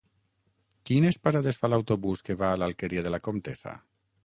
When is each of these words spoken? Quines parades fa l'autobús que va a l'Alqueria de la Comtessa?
Quines 0.89 1.19
parades 1.27 1.59
fa 1.65 1.71
l'autobús 1.75 2.25
que 2.29 2.39
va 2.41 2.51
a 2.55 2.59
l'Alqueria 2.63 3.07
de 3.09 3.15
la 3.17 3.23
Comtessa? 3.29 3.79